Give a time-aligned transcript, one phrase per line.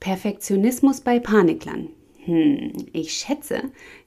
[0.00, 1.88] Perfektionismus bei Paniklern.
[2.24, 3.62] Hm, ich schätze,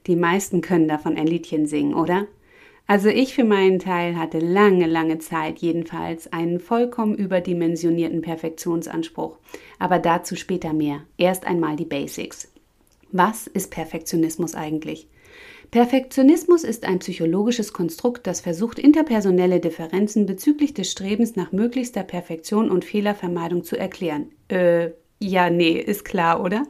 [0.06, 2.26] die meisten können davon ein Liedchen singen, oder?
[2.86, 9.38] Also ich für meinen Teil hatte lange, lange Zeit jedenfalls einen vollkommen überdimensionierten Perfektionsanspruch.
[9.78, 11.00] Aber dazu später mehr.
[11.16, 12.52] Erst einmal die Basics.
[13.10, 15.08] Was ist Perfektionismus eigentlich?
[15.70, 22.70] Perfektionismus ist ein psychologisches Konstrukt, das versucht, interpersonelle Differenzen bezüglich des Strebens nach möglichster Perfektion
[22.70, 24.30] und Fehlervermeidung zu erklären.
[24.48, 24.90] Äh,
[25.24, 26.64] ja, nee, ist klar, oder?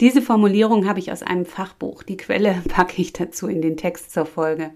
[0.00, 2.02] Diese Formulierung habe ich aus einem Fachbuch.
[2.02, 4.70] Die Quelle packe ich dazu in den Text zur Folge.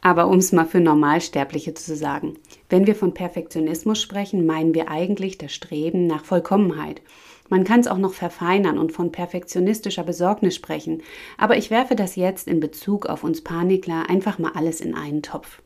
[0.00, 2.34] Aber um es mal für Normalsterbliche zu sagen,
[2.68, 7.00] wenn wir von Perfektionismus sprechen, meinen wir eigentlich das Streben nach Vollkommenheit.
[7.48, 11.02] Man kann es auch noch verfeinern und von perfektionistischer Besorgnis sprechen,
[11.38, 15.22] aber ich werfe das jetzt in Bezug auf uns Panikler einfach mal alles in einen
[15.22, 15.62] Topf.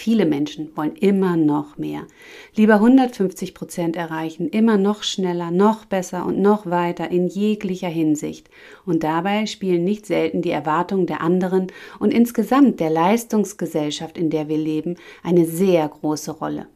[0.00, 2.06] Viele Menschen wollen immer noch mehr.
[2.54, 8.48] Lieber 150 Prozent erreichen, immer noch schneller, noch besser und noch weiter in jeglicher Hinsicht.
[8.86, 11.66] Und dabei spielen nicht selten die Erwartungen der anderen
[11.98, 16.68] und insgesamt der Leistungsgesellschaft, in der wir leben, eine sehr große Rolle.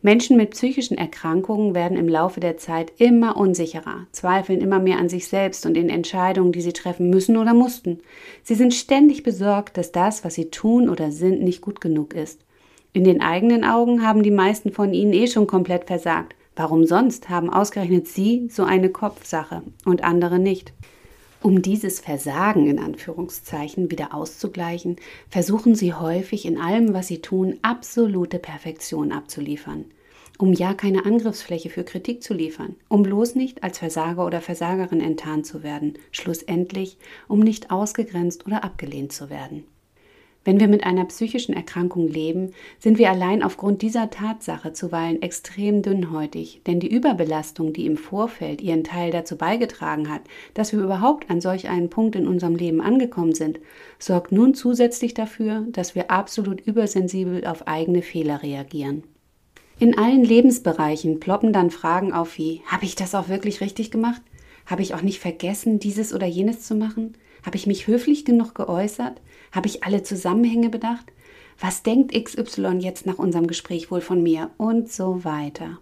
[0.00, 5.08] Menschen mit psychischen Erkrankungen werden im Laufe der Zeit immer unsicherer, zweifeln immer mehr an
[5.08, 7.98] sich selbst und den Entscheidungen, die sie treffen müssen oder mussten.
[8.44, 12.44] Sie sind ständig besorgt, dass das, was sie tun oder sind, nicht gut genug ist.
[12.94, 16.34] In den eigenen Augen haben die meisten von ihnen eh schon komplett versagt.
[16.54, 20.74] Warum sonst haben ausgerechnet sie so eine Kopfsache und andere nicht?
[21.40, 24.96] Um dieses Versagen in Anführungszeichen wieder auszugleichen,
[25.30, 29.86] versuchen sie häufig in allem, was sie tun, absolute Perfektion abzuliefern.
[30.38, 35.00] Um ja keine Angriffsfläche für Kritik zu liefern, um bloß nicht als Versager oder Versagerin
[35.00, 39.64] enttarnt zu werden, schlussendlich, um nicht ausgegrenzt oder abgelehnt zu werden.
[40.44, 45.82] Wenn wir mit einer psychischen Erkrankung leben, sind wir allein aufgrund dieser Tatsache zuweilen extrem
[45.82, 50.22] dünnhäutig, denn die Überbelastung, die im Vorfeld ihren Teil dazu beigetragen hat,
[50.54, 53.60] dass wir überhaupt an solch einen Punkt in unserem Leben angekommen sind,
[54.00, 59.04] sorgt nun zusätzlich dafür, dass wir absolut übersensibel auf eigene Fehler reagieren.
[59.78, 64.22] In allen Lebensbereichen ploppen dann Fragen auf wie, habe ich das auch wirklich richtig gemacht?
[64.66, 67.14] Habe ich auch nicht vergessen, dieses oder jenes zu machen?
[67.42, 69.20] Habe ich mich höflich genug geäußert?
[69.50, 71.06] Habe ich alle Zusammenhänge bedacht?
[71.60, 74.50] Was denkt XY jetzt nach unserem Gespräch wohl von mir?
[74.56, 75.78] Und so weiter.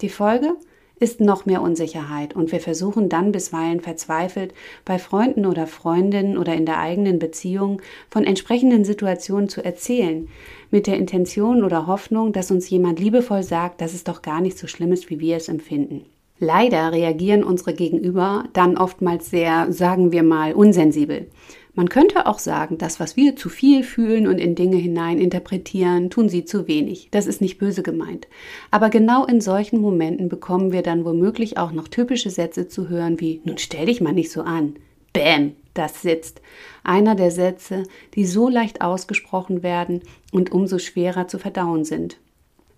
[0.00, 0.54] Die Folge
[1.00, 4.54] ist noch mehr Unsicherheit und wir versuchen dann bisweilen verzweifelt
[4.84, 10.28] bei Freunden oder Freundinnen oder in der eigenen Beziehung von entsprechenden Situationen zu erzählen,
[10.70, 14.56] mit der Intention oder Hoffnung, dass uns jemand liebevoll sagt, dass es doch gar nicht
[14.56, 16.06] so schlimm ist, wie wir es empfinden.
[16.44, 21.26] Leider reagieren unsere Gegenüber dann oftmals sehr, sagen wir mal, unsensibel.
[21.74, 26.10] Man könnte auch sagen, das, was wir zu viel fühlen und in Dinge hinein interpretieren,
[26.10, 27.08] tun sie zu wenig.
[27.12, 28.28] Das ist nicht böse gemeint.
[28.70, 33.20] Aber genau in solchen Momenten bekommen wir dann womöglich auch noch typische Sätze zu hören
[33.20, 34.74] wie, nun stell dich mal nicht so an.
[35.14, 36.42] Bäm, das sitzt.
[36.82, 37.84] Einer der Sätze,
[38.14, 42.18] die so leicht ausgesprochen werden und umso schwerer zu verdauen sind.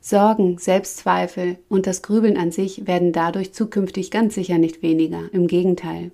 [0.09, 5.23] Sorgen, Selbstzweifel und das Grübeln an sich werden dadurch zukünftig ganz sicher nicht weniger.
[5.33, 6.13] Im Gegenteil.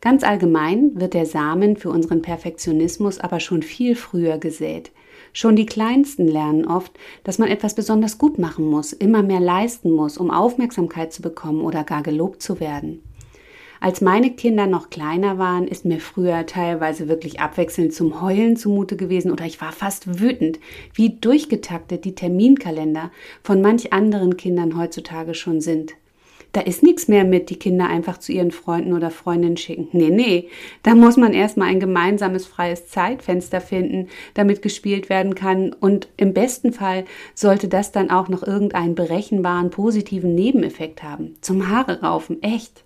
[0.00, 4.90] Ganz allgemein wird der Samen für unseren Perfektionismus aber schon viel früher gesät.
[5.34, 6.92] Schon die Kleinsten lernen oft,
[7.24, 11.60] dass man etwas besonders gut machen muss, immer mehr leisten muss, um Aufmerksamkeit zu bekommen
[11.60, 13.02] oder gar gelobt zu werden.
[13.84, 18.96] Als meine Kinder noch kleiner waren, ist mir früher teilweise wirklich abwechselnd zum Heulen zumute
[18.96, 20.58] gewesen oder ich war fast wütend,
[20.94, 23.10] wie durchgetaktet die Terminkalender
[23.42, 25.92] von manch anderen Kindern heutzutage schon sind.
[26.52, 29.88] Da ist nichts mehr mit, die Kinder einfach zu ihren Freunden oder Freundinnen schicken.
[29.92, 30.48] Nee, nee.
[30.82, 35.74] Da muss man erstmal ein gemeinsames freies Zeitfenster finden, damit gespielt werden kann.
[35.74, 37.04] Und im besten Fall
[37.34, 41.34] sollte das dann auch noch irgendeinen berechenbaren positiven Nebeneffekt haben.
[41.42, 42.83] Zum Haare raufen, echt.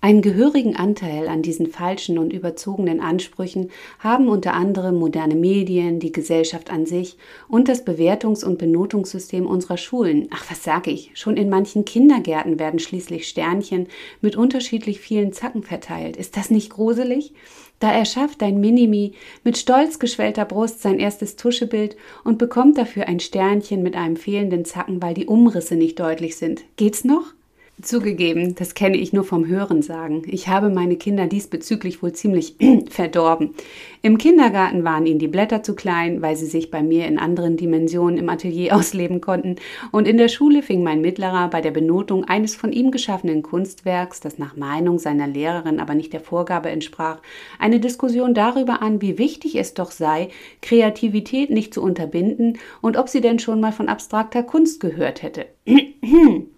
[0.00, 6.12] Einen gehörigen Anteil an diesen falschen und überzogenen Ansprüchen haben unter anderem moderne Medien, die
[6.12, 7.16] Gesellschaft an sich
[7.48, 10.28] und das Bewertungs- und Benotungssystem unserer Schulen.
[10.30, 11.10] Ach, was sage ich?
[11.14, 13.88] Schon in manchen Kindergärten werden schließlich Sternchen
[14.20, 16.16] mit unterschiedlich vielen Zacken verteilt.
[16.16, 17.32] Ist das nicht gruselig?
[17.80, 23.18] Da erschafft ein Minimi mit stolz geschwellter Brust sein erstes Tuschebild und bekommt dafür ein
[23.18, 26.62] Sternchen mit einem fehlenden Zacken, weil die Umrisse nicht deutlich sind.
[26.76, 27.34] Geht's noch?
[27.80, 30.22] Zugegeben, das kenne ich nur vom Hören sagen.
[30.26, 32.56] Ich habe meine Kinder diesbezüglich wohl ziemlich
[32.90, 33.54] verdorben.
[34.02, 37.56] Im Kindergarten waren ihnen die Blätter zu klein, weil sie sich bei mir in anderen
[37.56, 39.56] Dimensionen im Atelier ausleben konnten.
[39.92, 44.18] Und in der Schule fing mein Mittlerer bei der Benotung eines von ihm geschaffenen Kunstwerks,
[44.18, 47.20] das nach Meinung seiner Lehrerin aber nicht der Vorgabe entsprach,
[47.60, 50.30] eine Diskussion darüber an, wie wichtig es doch sei,
[50.62, 55.46] Kreativität nicht zu unterbinden und ob sie denn schon mal von abstrakter Kunst gehört hätte.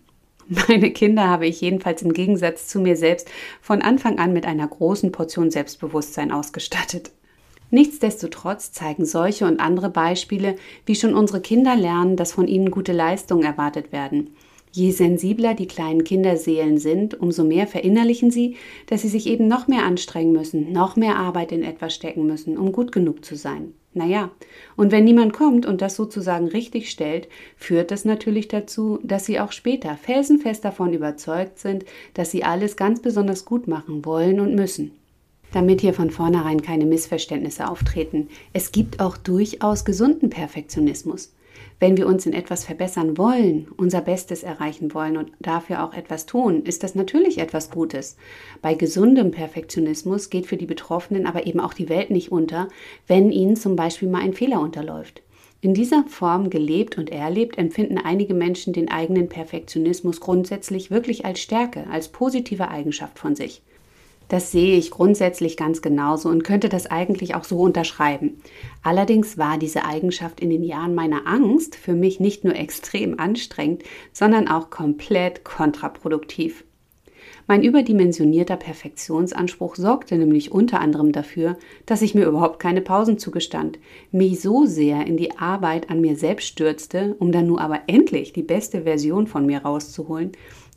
[0.51, 3.31] Meine Kinder habe ich jedenfalls im Gegensatz zu mir selbst
[3.61, 7.13] von Anfang an mit einer großen Portion Selbstbewusstsein ausgestattet.
[7.71, 10.57] Nichtsdestotrotz zeigen solche und andere Beispiele,
[10.87, 14.35] wie schon unsere Kinder lernen, dass von ihnen gute Leistungen erwartet werden.
[14.73, 18.57] Je sensibler die kleinen Kinderseelen sind, umso mehr verinnerlichen sie,
[18.87, 22.59] dass sie sich eben noch mehr anstrengen müssen, noch mehr Arbeit in etwas stecken müssen,
[22.59, 23.73] um gut genug zu sein.
[23.93, 24.31] Naja,
[24.77, 29.41] und wenn niemand kommt und das sozusagen richtig stellt, führt das natürlich dazu, dass sie
[29.41, 31.85] auch später felsenfest davon überzeugt sind,
[32.15, 34.93] dass sie alles ganz besonders gut machen wollen und müssen.
[35.53, 41.33] Damit hier von vornherein keine Missverständnisse auftreten, es gibt auch durchaus gesunden Perfektionismus.
[41.81, 46.27] Wenn wir uns in etwas verbessern wollen, unser Bestes erreichen wollen und dafür auch etwas
[46.27, 48.19] tun, ist das natürlich etwas Gutes.
[48.61, 52.69] Bei gesundem Perfektionismus geht für die Betroffenen aber eben auch die Welt nicht unter,
[53.07, 55.23] wenn ihnen zum Beispiel mal ein Fehler unterläuft.
[55.63, 61.41] In dieser Form gelebt und erlebt empfinden einige Menschen den eigenen Perfektionismus grundsätzlich wirklich als
[61.41, 63.63] Stärke, als positive Eigenschaft von sich.
[64.31, 68.41] Das sehe ich grundsätzlich ganz genauso und könnte das eigentlich auch so unterschreiben.
[68.81, 73.83] Allerdings war diese Eigenschaft in den Jahren meiner Angst für mich nicht nur extrem anstrengend,
[74.13, 76.65] sondern auch komplett kontraproduktiv.
[77.49, 83.81] Mein überdimensionierter Perfektionsanspruch sorgte nämlich unter anderem dafür, dass ich mir überhaupt keine Pausen zugestand,
[84.13, 88.33] mich so sehr in die Arbeit an mir selbst stürzte, um dann nur aber endlich
[88.33, 90.31] die beste Version von mir rauszuholen,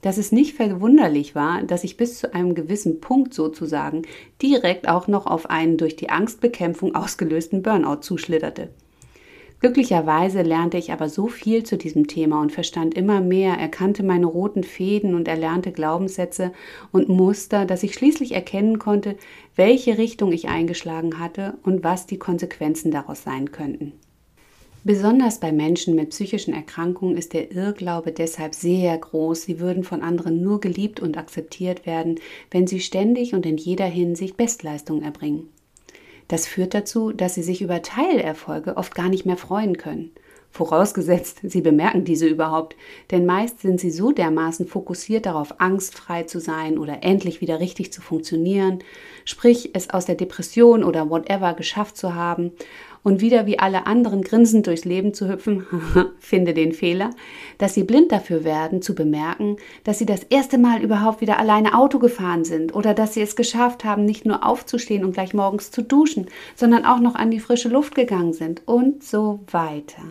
[0.03, 4.03] dass es nicht verwunderlich war, dass ich bis zu einem gewissen Punkt sozusagen
[4.41, 8.69] direkt auch noch auf einen durch die Angstbekämpfung ausgelösten Burnout zuschlitterte.
[9.61, 14.25] Glücklicherweise lernte ich aber so viel zu diesem Thema und verstand immer mehr, erkannte meine
[14.25, 16.51] roten Fäden und erlernte Glaubenssätze
[16.91, 19.15] und Muster, dass ich schließlich erkennen konnte,
[19.55, 23.94] welche Richtung ich eingeschlagen hatte und was die Konsequenzen daraus sein könnten.
[24.85, 30.01] Besonders bei Menschen mit psychischen Erkrankungen ist der Irrglaube deshalb sehr groß, sie würden von
[30.01, 32.19] anderen nur geliebt und akzeptiert werden,
[32.51, 35.47] wenn sie ständig und in jeder Hinsicht Bestleistungen erbringen.
[36.27, 40.12] Das führt dazu, dass sie sich über Teilerfolge oft gar nicht mehr freuen können.
[40.51, 42.75] Vorausgesetzt, sie bemerken diese überhaupt,
[43.09, 47.91] denn meist sind sie so dermaßen fokussiert darauf, angstfrei zu sein oder endlich wieder richtig
[47.91, 48.79] zu funktionieren,
[49.25, 52.51] sprich es aus der Depression oder whatever geschafft zu haben
[53.03, 55.65] und wieder wie alle anderen grinsend durchs Leben zu hüpfen,
[56.19, 57.11] finde den Fehler,
[57.57, 61.77] dass sie blind dafür werden, zu bemerken, dass sie das erste Mal überhaupt wieder alleine
[61.77, 65.71] Auto gefahren sind oder dass sie es geschafft haben, nicht nur aufzustehen und gleich morgens
[65.71, 70.03] zu duschen, sondern auch noch an die frische Luft gegangen sind und so weiter.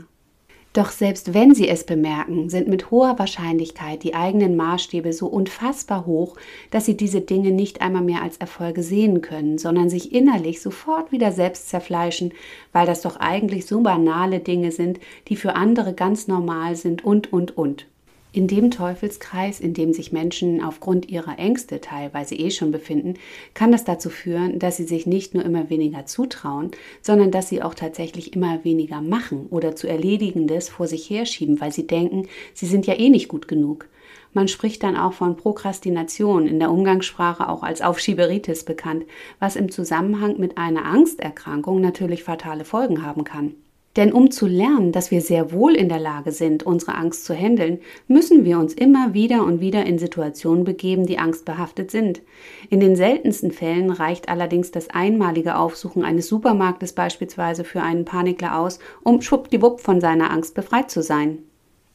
[0.73, 6.07] Doch selbst wenn sie es bemerken, sind mit hoher Wahrscheinlichkeit die eigenen Maßstäbe so unfassbar
[6.07, 6.37] hoch,
[6.71, 11.13] dass sie diese Dinge nicht einmal mehr als Erfolge sehen können, sondern sich innerlich sofort
[11.13, 12.33] wieder selbst zerfleischen,
[12.73, 17.31] weil das doch eigentlich so banale Dinge sind, die für andere ganz normal sind und,
[17.35, 17.87] und, und.
[18.35, 23.15] In dem Teufelskreis, in dem sich Menschen aufgrund ihrer Ängste teilweise eh schon befinden,
[23.53, 26.71] kann das dazu führen, dass sie sich nicht nur immer weniger zutrauen,
[27.03, 31.73] sondern dass sie auch tatsächlich immer weniger machen oder zu Erledigendes vor sich herschieben, weil
[31.73, 33.87] sie denken, sie sind ja eh nicht gut genug.
[34.33, 39.05] Man spricht dann auch von Prokrastination, in der Umgangssprache auch als Aufschieberitis bekannt,
[39.41, 43.57] was im Zusammenhang mit einer Angsterkrankung natürlich fatale Folgen haben kann.
[43.97, 47.35] Denn um zu lernen, dass wir sehr wohl in der Lage sind, unsere Angst zu
[47.35, 52.23] handeln, müssen wir uns immer wieder und wieder in Situationen begeben, die angstbehaftet sind.
[52.71, 58.59] In den seltensten Fällen reicht allerdings das einmalige Aufsuchen eines Supermarktes beispielsweise für einen Panikler
[58.59, 61.39] aus, um schwuppdiwupp von seiner Angst befreit zu sein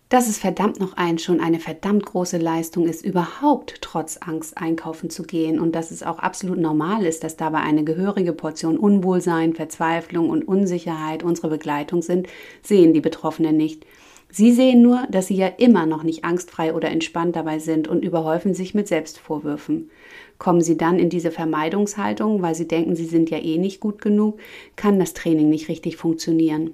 [0.10, 5.10] dass es verdammt noch ein schon eine verdammt große Leistung ist, überhaupt trotz Angst einkaufen
[5.10, 9.54] zu gehen und dass es auch absolut normal ist, dass dabei eine gehörige Portion Unwohlsein,
[9.54, 12.28] Verzweiflung und Unsicherheit unsere Begleitung sind,
[12.62, 13.86] sehen die Betroffenen nicht.
[14.30, 18.04] Sie sehen nur, dass sie ja immer noch nicht angstfrei oder entspannt dabei sind und
[18.04, 19.90] überhäufen sich mit Selbstvorwürfen.
[20.38, 24.02] Kommen sie dann in diese Vermeidungshaltung, weil sie denken, sie sind ja eh nicht gut
[24.02, 24.40] genug,
[24.76, 26.72] kann das Training nicht richtig funktionieren.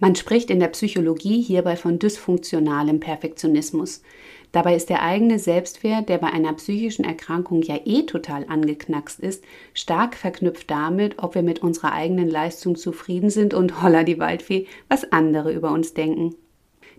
[0.00, 4.02] Man spricht in der Psychologie hierbei von dysfunktionalem Perfektionismus.
[4.50, 9.44] Dabei ist der eigene Selbstwert, der bei einer psychischen Erkrankung ja eh total angeknackst ist,
[9.72, 14.66] stark verknüpft damit, ob wir mit unserer eigenen Leistung zufrieden sind und holla die Waldfee,
[14.88, 16.36] was andere über uns denken.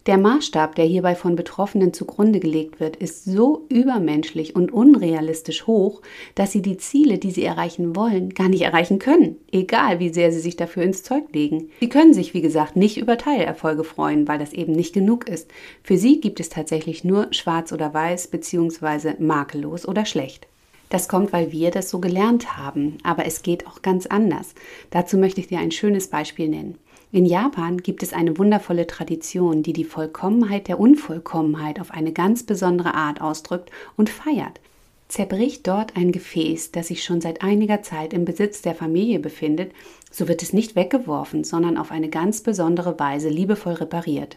[0.05, 6.03] Der Maßstab, der hierbei von Betroffenen zugrunde gelegt wird, ist so übermenschlich und unrealistisch hoch,
[6.35, 10.31] dass sie die Ziele, die sie erreichen wollen, gar nicht erreichen können, egal wie sehr
[10.31, 11.71] sie sich dafür ins Zeug legen.
[11.79, 15.49] Sie können sich, wie gesagt, nicht über Teilerfolge freuen, weil das eben nicht genug ist.
[15.81, 19.15] Für sie gibt es tatsächlich nur schwarz oder weiß bzw.
[19.17, 20.45] makellos oder schlecht.
[20.89, 24.53] Das kommt, weil wir das so gelernt haben, aber es geht auch ganz anders.
[24.91, 26.77] Dazu möchte ich dir ein schönes Beispiel nennen.
[27.15, 32.43] In Japan gibt es eine wundervolle Tradition, die die Vollkommenheit der Unvollkommenheit auf eine ganz
[32.43, 34.59] besondere Art ausdrückt und feiert.
[35.07, 39.71] Zerbricht dort ein Gefäß, das sich schon seit einiger Zeit im Besitz der Familie befindet,
[40.11, 44.35] so wird es nicht weggeworfen, sondern auf eine ganz besondere Weise liebevoll repariert.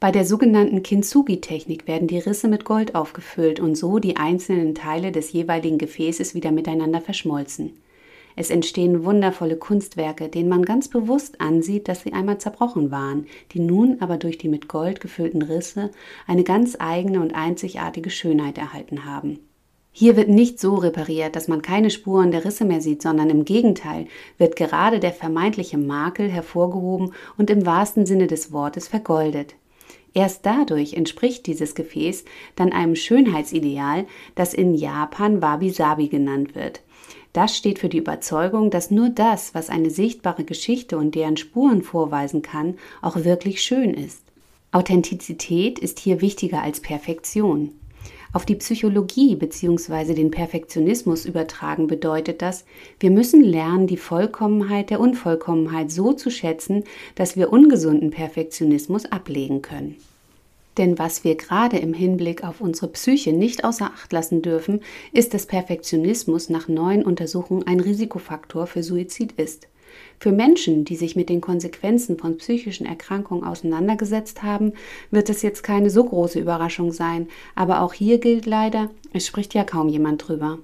[0.00, 5.12] Bei der sogenannten Kintsugi-Technik werden die Risse mit Gold aufgefüllt und so die einzelnen Teile
[5.12, 7.74] des jeweiligen Gefäßes wieder miteinander verschmolzen.
[8.36, 13.60] Es entstehen wundervolle Kunstwerke, denen man ganz bewusst ansieht, dass sie einmal zerbrochen waren, die
[13.60, 15.90] nun aber durch die mit Gold gefüllten Risse
[16.26, 19.38] eine ganz eigene und einzigartige Schönheit erhalten haben.
[19.96, 23.44] Hier wird nicht so repariert, dass man keine Spuren der Risse mehr sieht, sondern im
[23.44, 29.54] Gegenteil wird gerade der vermeintliche Makel hervorgehoben und im wahrsten Sinne des Wortes vergoldet.
[30.12, 32.24] Erst dadurch entspricht dieses Gefäß
[32.56, 36.82] dann einem Schönheitsideal, das in Japan Wabi-Sabi genannt wird.
[37.34, 41.82] Das steht für die Überzeugung, dass nur das, was eine sichtbare Geschichte und deren Spuren
[41.82, 44.22] vorweisen kann, auch wirklich schön ist.
[44.70, 47.72] Authentizität ist hier wichtiger als Perfektion.
[48.32, 50.14] Auf die Psychologie bzw.
[50.14, 52.64] den Perfektionismus übertragen bedeutet das,
[53.00, 56.84] wir müssen lernen, die Vollkommenheit der Unvollkommenheit so zu schätzen,
[57.16, 59.96] dass wir ungesunden Perfektionismus ablegen können.
[60.76, 64.80] Denn was wir gerade im Hinblick auf unsere Psyche nicht außer Acht lassen dürfen,
[65.12, 69.68] ist, dass Perfektionismus nach neuen Untersuchungen ein Risikofaktor für Suizid ist.
[70.18, 74.72] Für Menschen, die sich mit den Konsequenzen von psychischen Erkrankungen auseinandergesetzt haben,
[75.10, 79.54] wird es jetzt keine so große Überraschung sein, aber auch hier gilt leider, es spricht
[79.54, 80.58] ja kaum jemand drüber.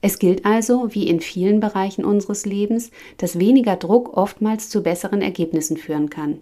[0.00, 5.22] Es gilt also, wie in vielen Bereichen unseres Lebens, dass weniger Druck oftmals zu besseren
[5.22, 6.40] Ergebnissen führen kann.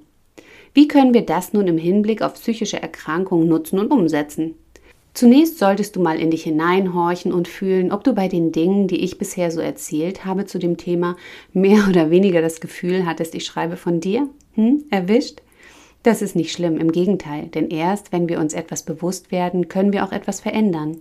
[0.74, 4.54] Wie können wir das nun im Hinblick auf psychische Erkrankungen nutzen und umsetzen?
[5.14, 9.04] Zunächst solltest du mal in dich hineinhorchen und fühlen, ob du bei den Dingen, die
[9.04, 11.16] ich bisher so erzählt habe zu dem Thema,
[11.52, 14.28] mehr oder weniger das Gefühl hattest, ich schreibe von dir?
[14.54, 15.42] Hm, erwischt?
[16.02, 19.92] Das ist nicht schlimm, im Gegenteil, denn erst wenn wir uns etwas bewusst werden, können
[19.92, 20.98] wir auch etwas verändern.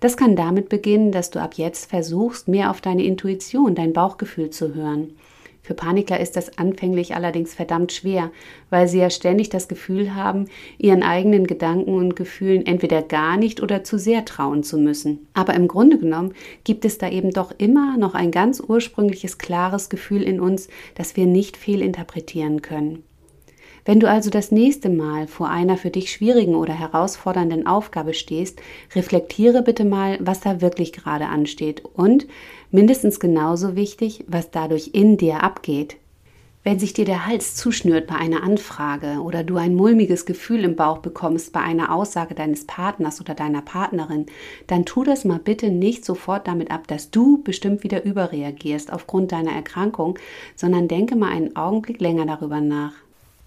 [0.00, 4.50] Das kann damit beginnen, dass du ab jetzt versuchst, mehr auf deine Intuition, dein Bauchgefühl
[4.50, 5.14] zu hören.
[5.70, 8.32] Für Panikler ist das anfänglich allerdings verdammt schwer,
[8.70, 10.46] weil sie ja ständig das Gefühl haben,
[10.78, 15.28] ihren eigenen Gedanken und Gefühlen entweder gar nicht oder zu sehr trauen zu müssen.
[15.32, 16.34] Aber im Grunde genommen
[16.64, 21.14] gibt es da eben doch immer noch ein ganz ursprüngliches, klares Gefühl in uns, das
[21.14, 23.04] wir nicht fehlinterpretieren können.
[23.84, 28.60] Wenn du also das nächste Mal vor einer für dich schwierigen oder herausfordernden Aufgabe stehst,
[28.94, 32.26] reflektiere bitte mal, was da wirklich gerade ansteht und
[32.70, 35.96] mindestens genauso wichtig, was dadurch in dir abgeht.
[36.62, 40.76] Wenn sich dir der Hals zuschnürt bei einer Anfrage oder du ein mulmiges Gefühl im
[40.76, 44.26] Bauch bekommst bei einer Aussage deines Partners oder deiner Partnerin,
[44.66, 49.32] dann tu das mal bitte nicht sofort damit ab, dass du bestimmt wieder überreagierst aufgrund
[49.32, 50.18] deiner Erkrankung,
[50.54, 52.92] sondern denke mal einen Augenblick länger darüber nach.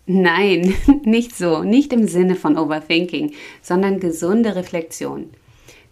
[0.08, 5.30] Nein, nicht so, nicht im Sinne von Overthinking, sondern gesunde Reflexion.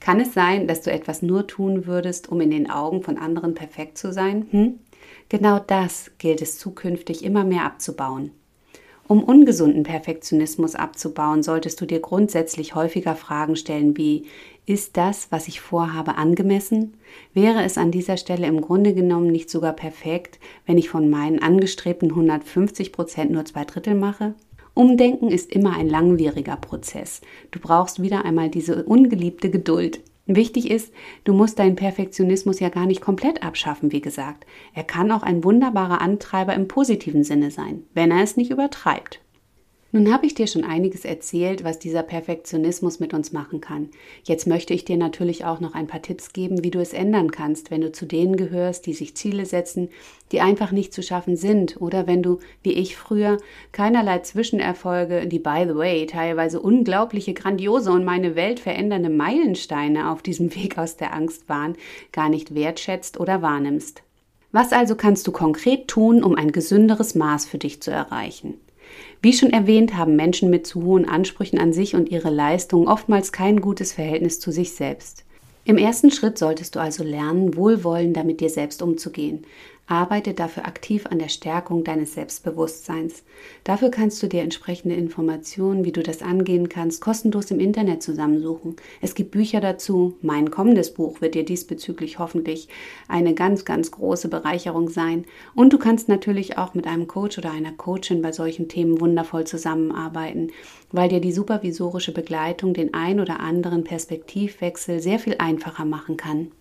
[0.01, 3.53] Kann es sein, dass du etwas nur tun würdest, um in den Augen von anderen
[3.53, 4.47] perfekt zu sein?
[4.49, 4.79] Hm?
[5.29, 8.31] Genau das gilt es zukünftig immer mehr abzubauen.
[9.07, 14.25] Um ungesunden Perfektionismus abzubauen, solltest du dir grundsätzlich häufiger Fragen stellen wie
[14.65, 16.93] ist das, was ich vorhabe, angemessen?
[17.33, 21.41] Wäre es an dieser Stelle im Grunde genommen nicht sogar perfekt, wenn ich von meinen
[21.41, 24.33] angestrebten 150 Prozent nur zwei Drittel mache?
[24.73, 27.21] Umdenken ist immer ein langwieriger Prozess.
[27.51, 30.01] Du brauchst wieder einmal diese ungeliebte Geduld.
[30.27, 34.45] Wichtig ist, du musst deinen Perfektionismus ja gar nicht komplett abschaffen, wie gesagt.
[34.73, 39.19] Er kann auch ein wunderbarer Antreiber im positiven Sinne sein, wenn er es nicht übertreibt.
[39.93, 43.89] Nun habe ich dir schon einiges erzählt, was dieser Perfektionismus mit uns machen kann.
[44.23, 47.31] Jetzt möchte ich dir natürlich auch noch ein paar Tipps geben, wie du es ändern
[47.31, 49.89] kannst, wenn du zu denen gehörst, die sich Ziele setzen,
[50.31, 53.35] die einfach nicht zu schaffen sind, oder wenn du, wie ich früher,
[53.73, 60.21] keinerlei Zwischenerfolge, die by the way teilweise unglaubliche, grandiose und meine Welt verändernde Meilensteine auf
[60.21, 61.75] diesem Weg aus der Angst waren,
[62.13, 64.03] gar nicht wertschätzt oder wahrnimmst.
[64.53, 68.53] Was also kannst du konkret tun, um ein gesünderes Maß für dich zu erreichen?
[69.23, 73.31] Wie schon erwähnt, haben Menschen mit zu hohen Ansprüchen an sich und ihre Leistungen oftmals
[73.31, 75.25] kein gutes Verhältnis zu sich selbst.
[75.63, 79.45] Im ersten Schritt solltest du also lernen, wohlwollender mit dir selbst umzugehen.
[79.91, 83.23] Arbeite dafür aktiv an der Stärkung deines Selbstbewusstseins.
[83.65, 88.77] Dafür kannst du dir entsprechende Informationen, wie du das angehen kannst, kostenlos im Internet zusammensuchen.
[89.01, 90.15] Es gibt Bücher dazu.
[90.21, 92.69] Mein kommendes Buch wird dir diesbezüglich hoffentlich
[93.09, 95.25] eine ganz, ganz große Bereicherung sein.
[95.55, 99.43] Und du kannst natürlich auch mit einem Coach oder einer Coachin bei solchen Themen wundervoll
[99.43, 100.51] zusammenarbeiten,
[100.93, 106.53] weil dir die supervisorische Begleitung den ein oder anderen Perspektivwechsel sehr viel einfacher machen kann.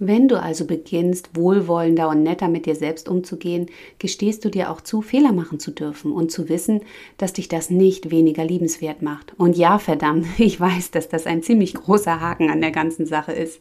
[0.00, 3.66] Wenn du also beginnst, wohlwollender und netter mit dir selbst umzugehen,
[3.98, 6.82] gestehst du dir auch zu, Fehler machen zu dürfen und zu wissen,
[7.16, 9.34] dass dich das nicht weniger liebenswert macht.
[9.38, 13.32] Und ja, verdammt, ich weiß, dass das ein ziemlich großer Haken an der ganzen Sache
[13.32, 13.60] ist.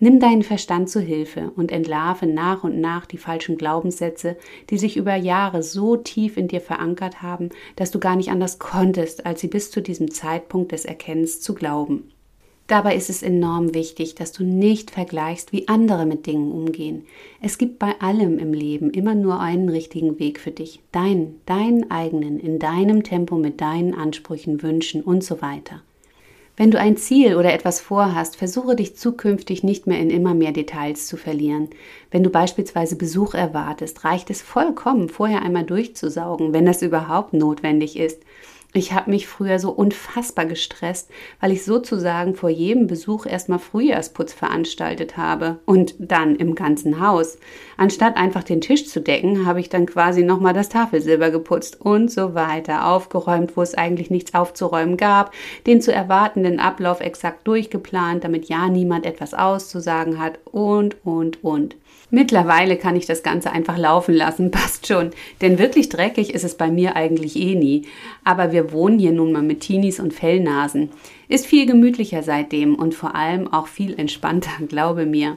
[0.00, 4.36] Nimm deinen Verstand zu Hilfe und entlarve nach und nach die falschen Glaubenssätze,
[4.70, 8.58] die sich über Jahre so tief in dir verankert haben, dass du gar nicht anders
[8.58, 12.10] konntest, als sie bis zu diesem Zeitpunkt des Erkennens zu glauben.
[12.66, 17.04] Dabei ist es enorm wichtig, dass du nicht vergleichst, wie andere mit Dingen umgehen.
[17.42, 20.80] Es gibt bei allem im Leben immer nur einen richtigen Weg für dich.
[20.90, 25.82] Deinen, deinen eigenen, in deinem Tempo mit deinen Ansprüchen, Wünschen und so weiter.
[26.56, 30.52] Wenn du ein Ziel oder etwas vorhast, versuche dich zukünftig nicht mehr in immer mehr
[30.52, 31.68] Details zu verlieren.
[32.12, 37.98] Wenn du beispielsweise Besuch erwartest, reicht es vollkommen, vorher einmal durchzusaugen, wenn das überhaupt notwendig
[37.98, 38.22] ist.
[38.76, 44.32] Ich habe mich früher so unfassbar gestresst, weil ich sozusagen vor jedem Besuch erstmal Frühjahrsputz
[44.32, 47.38] veranstaltet habe und dann im ganzen Haus.
[47.76, 52.10] Anstatt einfach den Tisch zu decken, habe ich dann quasi nochmal das Tafelsilber geputzt und
[52.10, 55.32] so weiter, aufgeräumt, wo es eigentlich nichts aufzuräumen gab,
[55.68, 61.76] den zu erwartenden Ablauf exakt durchgeplant, damit ja niemand etwas auszusagen hat und, und, und.
[62.10, 65.10] Mittlerweile kann ich das Ganze einfach laufen lassen, passt schon.
[65.40, 67.86] Denn wirklich dreckig ist es bei mir eigentlich eh nie.
[68.24, 70.90] Aber wir wohnen hier nun mal mit Teenies und Fellnasen.
[71.28, 75.36] Ist viel gemütlicher seitdem und vor allem auch viel entspannter, glaube mir.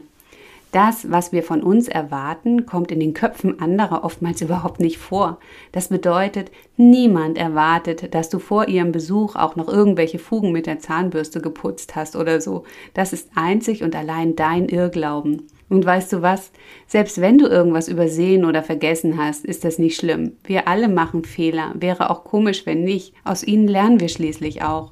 [0.73, 5.39] Das, was wir von uns erwarten, kommt in den Köpfen anderer oftmals überhaupt nicht vor.
[5.71, 10.79] Das bedeutet, niemand erwartet, dass du vor ihrem Besuch auch noch irgendwelche Fugen mit der
[10.79, 12.65] Zahnbürste geputzt hast oder so.
[12.93, 15.47] Das ist einzig und allein dein Irrglauben.
[15.69, 16.51] Und weißt du was?
[16.87, 20.33] Selbst wenn du irgendwas übersehen oder vergessen hast, ist das nicht schlimm.
[20.45, 21.73] Wir alle machen Fehler.
[21.75, 23.13] Wäre auch komisch, wenn nicht.
[23.25, 24.91] Aus ihnen lernen wir schließlich auch.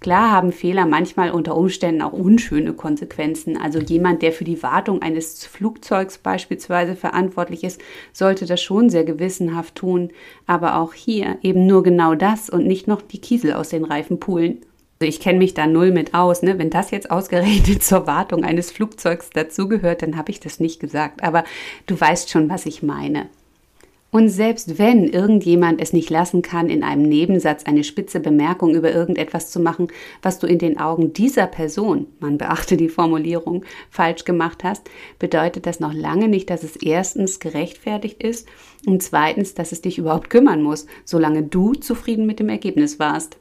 [0.00, 3.58] Klar haben Fehler manchmal unter Umständen auch unschöne Konsequenzen.
[3.58, 7.82] Also jemand, der für die Wartung eines Flugzeugs beispielsweise verantwortlich ist,
[8.14, 10.10] sollte das schon sehr gewissenhaft tun.
[10.46, 14.20] Aber auch hier eben nur genau das und nicht noch die Kiesel aus den Reifen
[14.20, 14.64] pulen.
[15.02, 16.42] Also ich kenne mich da null mit aus.
[16.42, 16.58] Ne?
[16.58, 21.22] Wenn das jetzt ausgerechnet zur Wartung eines Flugzeugs dazugehört, dann habe ich das nicht gesagt.
[21.22, 21.44] Aber
[21.86, 23.30] du weißt schon, was ich meine.
[24.10, 28.92] Und selbst wenn irgendjemand es nicht lassen kann, in einem Nebensatz eine spitze Bemerkung über
[28.92, 29.88] irgendetwas zu machen,
[30.20, 35.64] was du in den Augen dieser Person, man beachte die Formulierung, falsch gemacht hast, bedeutet
[35.64, 38.46] das noch lange nicht, dass es erstens gerechtfertigt ist
[38.84, 43.39] und zweitens, dass es dich überhaupt kümmern muss, solange du zufrieden mit dem Ergebnis warst.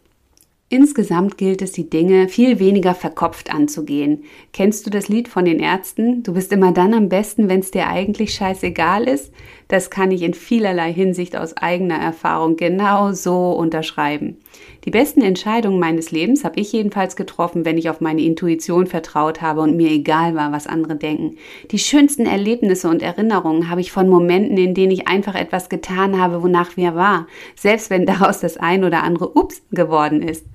[0.72, 4.26] Insgesamt gilt es, die Dinge viel weniger verkopft anzugehen.
[4.54, 6.22] Kennst du das Lied von den Ärzten?
[6.22, 9.34] Du bist immer dann am besten, wenn es dir eigentlich scheißegal ist?
[9.68, 14.38] Das kann ich in vielerlei Hinsicht aus eigener Erfahrung genau so unterschreiben.
[14.86, 19.42] Die besten Entscheidungen meines Lebens habe ich jedenfalls getroffen, wenn ich auf meine Intuition vertraut
[19.42, 21.38] habe und mir egal war, was andere denken.
[21.72, 26.22] Die schönsten Erlebnisse und Erinnerungen habe ich von Momenten, in denen ich einfach etwas getan
[26.22, 30.46] habe, wonach mir war, selbst wenn daraus das ein oder andere Ups geworden ist.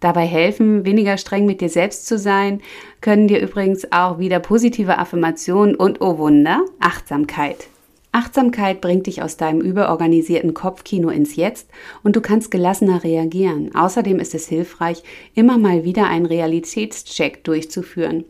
[0.00, 2.62] Dabei helfen, weniger streng mit dir selbst zu sein,
[3.02, 7.68] können dir übrigens auch wieder positive Affirmationen und, oh Wunder, Achtsamkeit.
[8.12, 11.68] Achtsamkeit bringt dich aus deinem überorganisierten Kopfkino ins Jetzt
[12.02, 13.72] und du kannst gelassener reagieren.
[13.74, 18.24] Außerdem ist es hilfreich, immer mal wieder einen Realitätscheck durchzuführen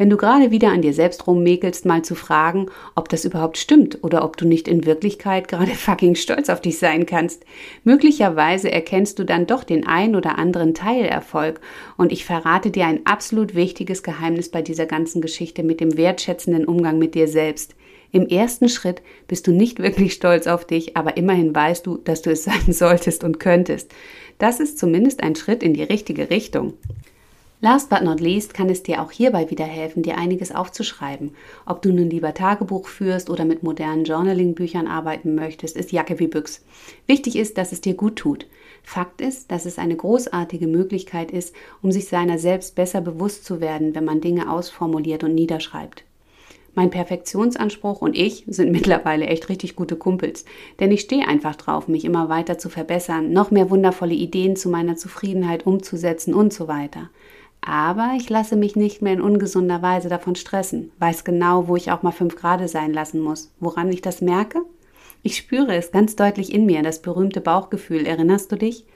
[0.00, 4.02] wenn du gerade wieder an dir selbst rummäkelst, mal zu fragen, ob das überhaupt stimmt
[4.02, 7.44] oder ob du nicht in Wirklichkeit gerade fucking stolz auf dich sein kannst.
[7.84, 11.60] Möglicherweise erkennst du dann doch den ein oder anderen Teilerfolg
[11.98, 16.64] und ich verrate dir ein absolut wichtiges Geheimnis bei dieser ganzen Geschichte mit dem wertschätzenden
[16.64, 17.74] Umgang mit dir selbst.
[18.10, 22.22] Im ersten Schritt bist du nicht wirklich stolz auf dich, aber immerhin weißt du, dass
[22.22, 23.92] du es sein solltest und könntest.
[24.38, 26.72] Das ist zumindest ein Schritt in die richtige Richtung.
[27.62, 31.32] Last but not least kann es dir auch hierbei wieder helfen, dir einiges aufzuschreiben.
[31.66, 36.26] Ob du nun lieber Tagebuch führst oder mit modernen Journaling-Büchern arbeiten möchtest, ist Jacke wie
[36.26, 36.64] Büchs.
[37.06, 38.46] Wichtig ist, dass es dir gut tut.
[38.82, 43.60] Fakt ist, dass es eine großartige Möglichkeit ist, um sich seiner selbst besser bewusst zu
[43.60, 46.04] werden, wenn man Dinge ausformuliert und niederschreibt.
[46.74, 50.46] Mein Perfektionsanspruch und ich sind mittlerweile echt richtig gute Kumpels,
[50.78, 54.70] denn ich stehe einfach drauf, mich immer weiter zu verbessern, noch mehr wundervolle Ideen zu
[54.70, 57.10] meiner Zufriedenheit umzusetzen und so weiter.
[57.62, 61.90] Aber ich lasse mich nicht mehr in ungesunder Weise davon stressen, weiß genau, wo ich
[61.90, 63.52] auch mal fünf Grad sein lassen muss.
[63.60, 64.62] Woran ich das merke?
[65.22, 68.06] Ich spüre es ganz deutlich in mir, das berühmte Bauchgefühl.
[68.06, 68.86] Erinnerst du dich?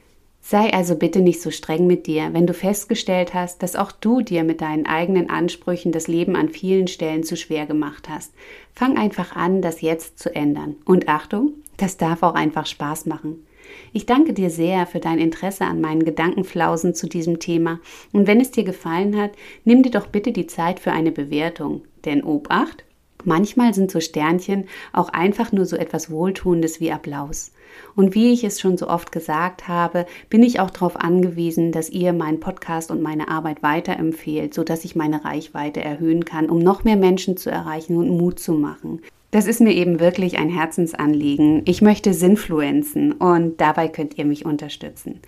[0.40, 4.20] Sei also bitte nicht so streng mit dir, wenn du festgestellt hast, dass auch du
[4.20, 8.32] dir mit deinen eigenen Ansprüchen das Leben an vielen Stellen zu schwer gemacht hast.
[8.74, 10.76] Fang einfach an, das jetzt zu ändern.
[10.84, 13.46] Und Achtung, das darf auch einfach Spaß machen.
[13.92, 17.80] Ich danke dir sehr für dein Interesse an meinen Gedankenflausen zu diesem Thema
[18.12, 19.32] und wenn es dir gefallen hat,
[19.64, 21.82] nimm dir doch bitte die Zeit für eine Bewertung.
[22.04, 22.84] Denn Obacht,
[23.24, 27.52] manchmal sind so Sternchen auch einfach nur so etwas Wohltuendes wie Applaus.
[27.96, 31.90] Und wie ich es schon so oft gesagt habe, bin ich auch darauf angewiesen, dass
[31.90, 36.84] ihr meinen Podcast und meine Arbeit weiterempfehlt, sodass ich meine Reichweite erhöhen kann, um noch
[36.84, 39.00] mehr Menschen zu erreichen und Mut zu machen.
[39.34, 41.62] Das ist mir eben wirklich ein Herzensanliegen.
[41.64, 45.18] Ich möchte Sinnfluenzen und dabei könnt ihr mich unterstützen.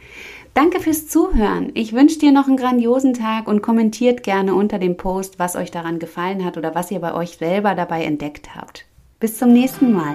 [0.55, 1.73] Danke fürs Zuhören.
[1.75, 5.73] Ich wünsche dir noch einen grandiosen Tag und kommentiert gerne unter dem Post, was euch
[5.73, 8.85] daran gefallen hat oder was ihr bei euch selber dabei entdeckt habt.
[9.19, 10.15] Bis zum nächsten Mal.